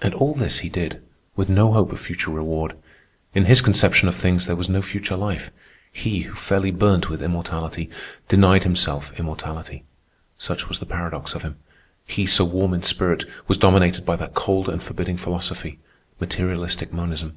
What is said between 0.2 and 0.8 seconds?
this he